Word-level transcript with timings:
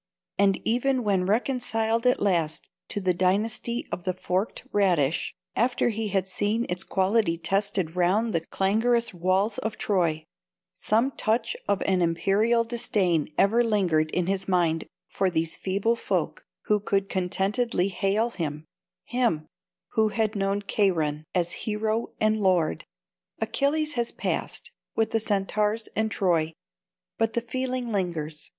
And 0.39 0.59
even 0.65 1.03
when 1.03 1.27
reconciled 1.27 2.07
at 2.07 2.19
last 2.19 2.67
to 2.87 2.99
the 2.99 3.13
dynasty 3.13 3.87
of 3.91 4.03
the 4.03 4.15
forked 4.15 4.63
radish, 4.73 5.35
after 5.55 5.89
he 5.89 6.07
had 6.07 6.27
seen 6.27 6.65
its 6.69 6.83
quality 6.83 7.37
tested 7.37 7.95
round 7.95 8.33
the 8.33 8.39
clangorous 8.43 9.13
walls 9.13 9.59
of 9.59 9.77
Troy—some 9.77 11.11
touch 11.17 11.55
of 11.67 11.83
an 11.83 12.01
imperial 12.01 12.63
disdain 12.63 13.31
ever 13.37 13.63
lingered 13.63 14.09
in 14.09 14.25
his 14.25 14.47
mind 14.47 14.87
for 15.07 15.29
these 15.29 15.55
feeble 15.55 15.95
folk 15.95 16.45
who 16.63 16.79
could 16.79 17.07
contentedly 17.07 17.89
hail 17.89 18.31
him—him, 18.31 19.45
who 19.89 20.07
had 20.09 20.35
known 20.35 20.63
Cheiron!—as 20.65 21.51
hero 21.51 22.07
and 22.19 22.37
lord! 22.41 22.85
Achilles 23.39 23.93
has 23.93 24.11
passed, 24.11 24.71
with 24.95 25.11
the 25.11 25.19
Centaurs 25.19 25.87
and 25.95 26.09
Troy; 26.09 26.53
but 27.19 27.33
the 27.33 27.41
feeling 27.41 27.89
lingers. 27.89 28.49